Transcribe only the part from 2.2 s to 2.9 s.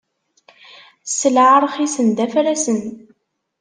afrasen.